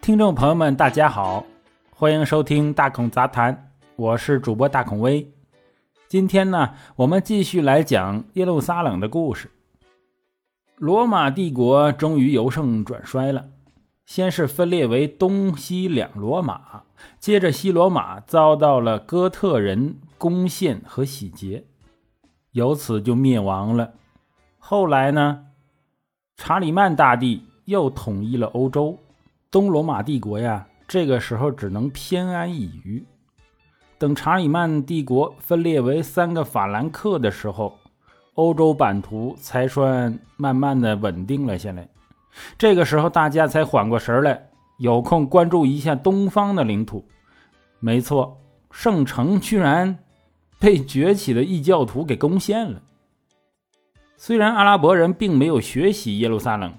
[0.00, 1.44] 听众朋友们，大家好，
[1.94, 5.30] 欢迎收听大孔杂谈，我是主播大孔威。
[6.08, 9.50] 今天呢，我们继续来讲耶路撒冷的故事。
[10.76, 13.50] 罗马帝国终于由盛转衰了，
[14.06, 16.84] 先是分裂为东西两罗马，
[17.18, 21.64] 接着西罗马遭到了哥特人攻陷和洗劫，
[22.52, 23.92] 由此就灭亡了。
[24.58, 25.44] 后来呢，
[26.38, 28.98] 查理曼大帝又统一了欧洲。
[29.50, 33.04] 东罗马帝国呀，这个时候只能偏安一隅。
[33.98, 37.76] 等查理曼帝国分裂为三个法兰克的时候，
[38.34, 41.88] 欧洲版图才算慢慢的稳定了下来。
[42.56, 47.04] 这个时候，大家才缓过神来，有空关注一下东方的领土。
[47.80, 48.40] 没错，
[48.70, 49.98] 圣城居然
[50.60, 52.80] 被崛起的异教徒给攻陷了。
[54.16, 56.72] 虽然阿拉伯人并没有学习耶路撒冷。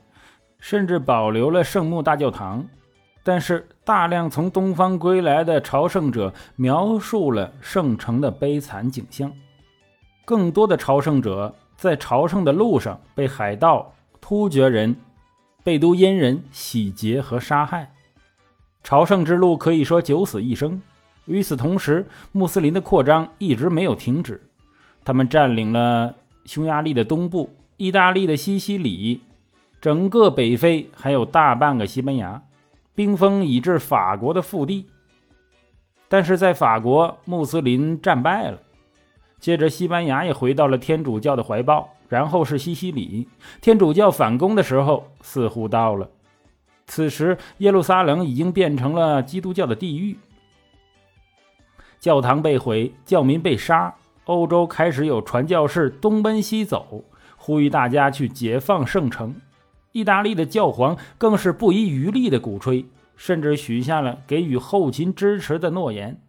[0.61, 2.65] 甚至保留了圣墓大教堂，
[3.23, 9.29] 但是大量从东方归来的朝圣者描述了圣城的悲惨景象。
[10.23, 14.95] 更多的朝圣者在朝圣的路上被海盗、突厥人、
[15.63, 17.91] 贝都因人洗劫和杀害，
[18.83, 20.79] 朝圣之路可以说九死一生。
[21.25, 24.39] 与此同时，穆斯林的扩张一直没有停止，
[25.03, 26.15] 他们占领了
[26.45, 29.21] 匈牙利的东部、意大利的西西里。
[29.81, 32.41] 整个北非还有大半个西班牙，
[32.95, 34.85] 冰封以至法国的腹地。
[36.07, 38.59] 但是在法国，穆斯林战败了。
[39.39, 41.89] 接着，西班牙也回到了天主教的怀抱。
[42.07, 43.25] 然后是西西里，
[43.61, 46.09] 天主教反攻的时候似乎到了。
[46.85, 50.19] 此时，耶路撒冷已经变成了基督教的地狱，
[52.01, 53.95] 教堂被毁，教民被杀。
[54.25, 57.05] 欧洲开始有传教士东奔西走，
[57.37, 59.33] 呼吁大家去解放圣城。
[59.91, 66.21] 意大利的教皇更是不遗余力地鼓吹，甚至许下了给予后勤支持的诺言。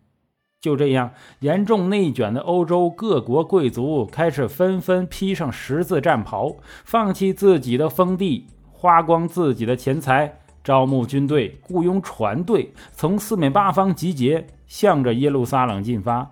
[0.60, 1.10] 就这样，
[1.41, 16.30] 严重内卷的欧洲各国贵族开始纷纷披上十字战袍，放弃自己的封地，花光自己的钱财，招募军队，雇佣船队，从四面八方集结，向着耶路撒冷进发。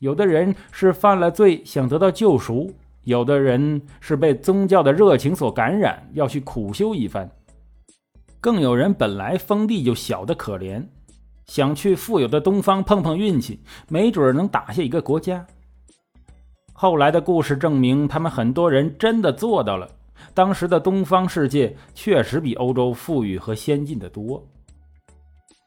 [0.00, 2.72] 有的人是犯了罪，想得到救赎。
[3.04, 7.26] 有的人是被宗教的热情所感染，要去苦修一番；
[8.40, 10.86] 更有人本来封地就小得可怜，
[11.46, 15.44] 想去富有的东方碰碰运气，没准能打下一个国家。
[16.72, 19.88] 后来的故事证明，他们很多人真的做到了。
[20.32, 24.46] 当时的东方世界确实比欧洲富裕和先进的多。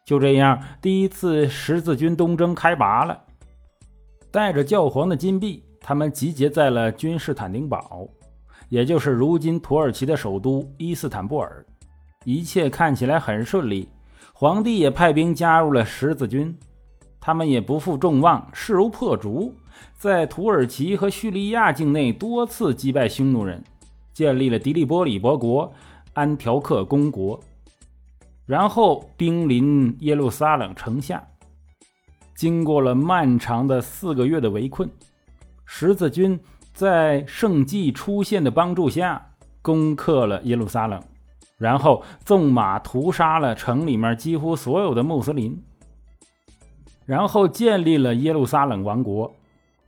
[0.06, 3.24] 就这样，第一次十字军东征开拔了，
[4.32, 5.64] 带着教皇的金币。
[5.88, 8.10] 他们集结在了君士坦丁堡，
[8.70, 11.64] 也就是如今土耳其的首都伊斯坦布尔。
[12.24, 13.88] 一切看起来很顺利，
[14.34, 16.58] 皇帝也派兵加入了十字军。
[17.22, 19.54] 他们也不负众望，势如破竹，
[19.96, 23.64] 在土耳其和叙利亚境内多次击败匈奴人，
[24.12, 25.72] 建立了迪利波里伯国、
[26.14, 27.40] 安条克公国，
[28.48, 31.24] 然后兵临耶路撒冷城下。
[32.34, 34.90] 经过了漫长的四个月的围困。
[35.66, 36.40] 十字军
[36.74, 39.32] 在圣迹出现的帮助下
[39.62, 41.02] 攻克了耶路撒冷，
[41.58, 45.62] 然后纵马屠杀了城里面几乎所有的穆斯林，
[47.06, 49.34] 然后建立了耶路撒冷王国。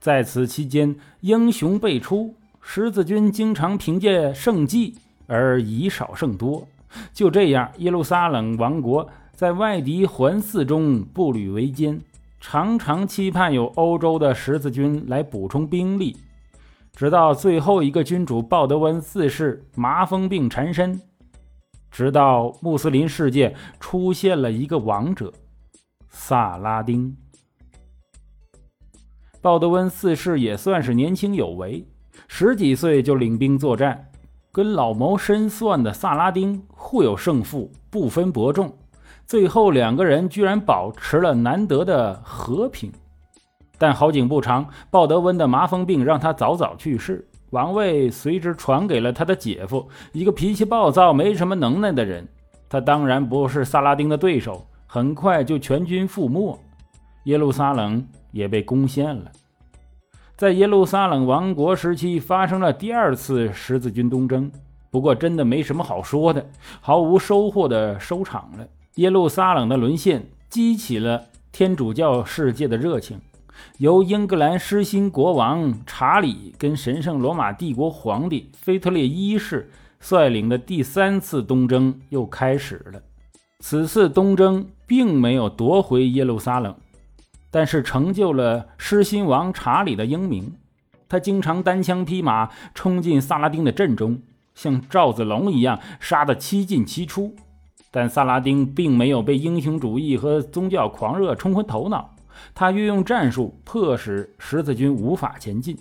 [0.00, 4.96] 在此期间，英雄辈出，十字军经常凭借圣迹
[5.26, 6.66] 而以少胜多。
[7.12, 12.00] 就这样，耶路撒冷王国在外敌环伺中步履维艰。
[12.40, 16.16] 常常期盼有欧洲的十字军来补充兵力，
[16.94, 21.00] 直到最后一个君主鲍德温四世麻风病缠身，
[21.90, 25.32] 直到穆斯林世界出现了一个王者——
[26.08, 27.16] 萨拉丁。
[29.40, 31.86] 鲍德温四世也算是年轻有为，
[32.28, 34.10] 十几岁就领兵作战，
[34.52, 38.76] 跟老谋深算的萨拉丁互有胜负，不分伯仲。
[39.28, 42.90] 最后两个人居然保持了难得的和平，
[43.76, 52.26] 但好景不长，鲍德温的麻风病让他早早去世，王位随之传给了他的姐夫，一个脾气暴躁、没什么能耐的人。
[52.70, 56.58] 他当然不是萨拉丁的对手，很快就全军覆没，
[57.24, 58.02] 耶路撒冷
[58.32, 59.30] 也被攻陷了。
[60.36, 64.50] 在耶路撒冷王国时期，发生了第二次十字军东征，
[64.90, 66.46] 不过真的没什么好说的，
[66.80, 68.66] 毫无收获的收场了。
[68.98, 73.20] 耶路撒冷的沦陷激起了天主教世界的热情，
[73.78, 83.00] 由英格兰失心国王查理跟神圣罗马帝国皇帝腓特烈一世率领的第三次东征又开始了。
[83.60, 86.74] 此次东征并没有夺回耶路撒冷，
[87.52, 90.52] 但是成就了狮心王查理的英名。
[91.08, 94.20] 他经常单枪匹马冲进萨拉丁的阵中，
[94.56, 97.36] 像赵子龙一样杀得七进七出。
[97.90, 102.14] 但萨拉丁并没有被英雄主义和宗教狂热冲昏头脑，
[102.54, 105.76] 他运用战术迫使十字军无法前进。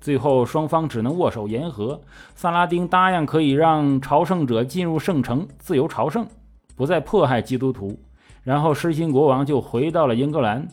[0.00, 2.00] 最后，双方只能握手言和。
[2.34, 6.26] 萨拉丁答应可以让朝圣者进入圣城自由朝圣，
[6.74, 7.98] 不再迫害基督徒。
[8.42, 10.66] 然后，失心国王就回到了英格兰。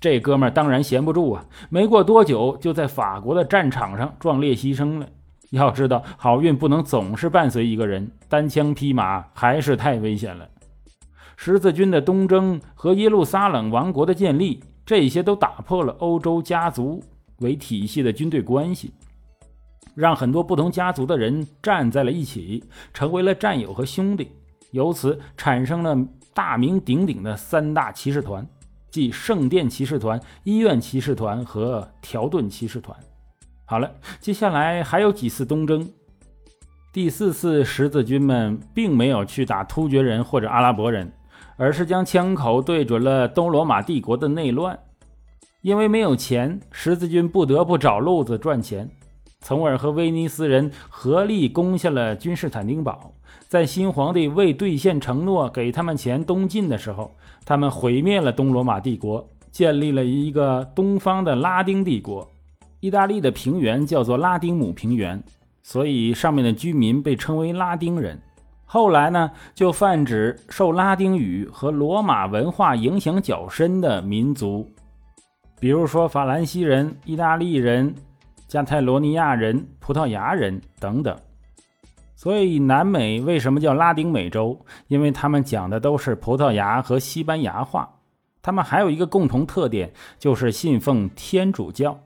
[0.00, 1.44] 这哥们儿当然闲不住啊！
[1.68, 5.06] 没过多久，就在法国的战场上壮烈牺牲了。
[5.52, 10.48] 要知道，好运不能总是伴随一个人，单枪匹马还是太危险了。
[11.36, 17.02] 十字军的东征和耶路撒冷王国的建立，这些都打破了欧洲家族
[17.38, 18.92] 为体系的军队关系，
[19.94, 22.64] 让很多不同家族的人站在了一起，
[22.94, 24.30] 成为了战友和兄弟，
[24.70, 25.96] 由此产生了
[26.32, 28.46] 大名鼎鼎的三大骑士团。
[28.90, 32.94] 即圣殿骑士团、医院骑士团和条顿骑士团。
[33.72, 33.90] 好了，
[34.20, 35.90] 接下来还有几次东征。
[36.92, 41.10] 第四次十字军们并没有去打突厥人或者阿拉伯人，
[41.56, 44.78] 而是将枪口对准了东罗马帝国的内乱。
[45.62, 48.90] 因为没有钱，十字军不得不找路子赚钱，
[49.40, 53.14] 从而和威尼斯人合力攻下了君士坦丁堡。
[53.48, 57.16] 在新皇帝未兑现承诺给他们钱东进的时候。
[57.46, 62.30] 他们毁灭了东罗马帝国，建立了一个东方的拉丁帝国。
[62.82, 65.22] 意大利的平原叫做拉丁姆平原，
[65.62, 68.20] 所以上面的居民被称为拉丁人。
[68.64, 74.68] 后来呢，就泛指受拉丁语和罗马文化影响较深的民族，
[75.60, 77.94] 比如说法兰西人、意大利人、
[78.48, 81.16] 加泰罗尼亚人、葡萄牙人等等。
[82.16, 84.58] 所以南美为什么叫拉丁美洲？
[84.88, 87.88] 因为他们讲的都是葡萄牙和西班牙话。
[88.42, 91.96] 他们还有一个共同特点，就是信奉天主教。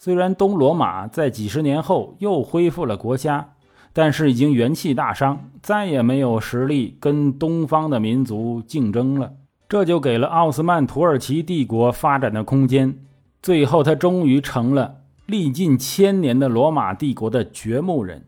[0.00, 3.54] 虽然东罗马在几十年后又恢复了国家，
[3.92, 9.32] 但是已经元气大伤，再也没有实力跟东方的民族竞争了。
[9.68, 12.96] 这就给了奥斯曼土耳其帝国发展的空间。
[13.42, 18.24] 最后，他终于成了历尽千年的罗马帝国的掘墓人。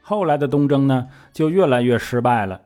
[0.00, 2.60] 后来的东征呢，就越来越失败了。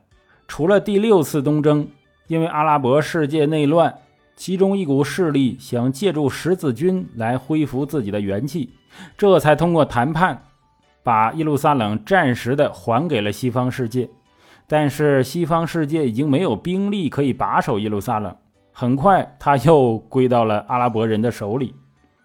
[0.47, 1.87] 除了第六次东征，
[2.27, 3.95] 因为阿拉伯世界内乱，
[4.35, 8.73] 其中一股势力想借助十字军来恢复自己的元气，
[9.17, 10.43] 这才通过谈判
[11.03, 14.09] 把耶路撒冷暂时的还给了西方世界。
[14.67, 18.35] 但是西方世界已经没有兵力可以把守耶路撒冷，
[18.71, 21.75] 很快他又归到了阿拉伯人的手里。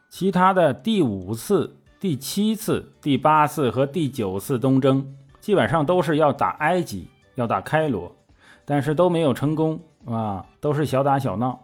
[0.08, 1.76] 其他的第五次。
[2.00, 5.06] 第七次、第八次和第九次东征，
[5.38, 8.10] 基本上都是要打埃及、要打开罗，
[8.64, 11.60] 但是都没有成功啊，都是小打小闹。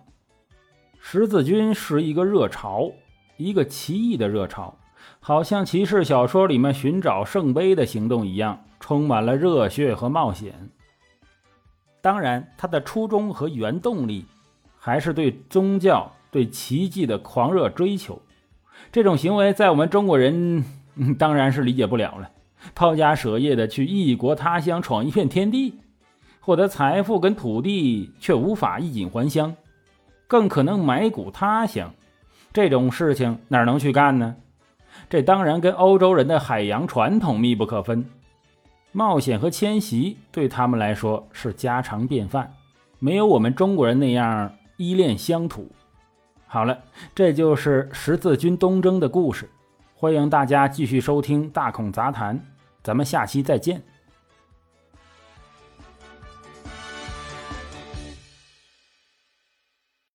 [1.00, 2.90] 十字军是一个热潮，
[3.36, 4.76] 一个奇异的热潮，
[5.20, 10.70] 好像骑士小说里面寻找圣杯的行动一样，充满了热血和冒险。
[12.00, 14.24] 当然，他的初衷和原动力
[14.78, 18.20] 还是对宗教、对奇迹的狂热追求。
[18.92, 20.64] 这种行为在我们中国人
[21.18, 22.30] 当然是理解不了了。
[22.74, 25.74] 抛家舍业的去异国他乡闯一片天地，
[26.40, 29.54] 获得财富跟土地，却无法衣锦还乡，
[30.26, 31.92] 更可能埋骨他乡。
[32.52, 34.36] 这种事情哪能去干呢？
[35.10, 38.06] 这当然跟欧洲人的海洋传统密不可分。
[38.92, 42.50] 冒险和迁徙对他们来说是家常便饭，
[42.98, 45.70] 没有我们中国人那样依恋乡土。
[46.46, 46.78] 好了，
[47.14, 49.50] 这就是十字军东征的故事。
[49.94, 52.38] 欢迎大家继续收听《大孔杂谈》，
[52.82, 53.82] 咱们下期再见。